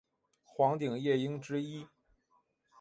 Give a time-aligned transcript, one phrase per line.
[0.45, 1.87] 黄顶夜鹭之一。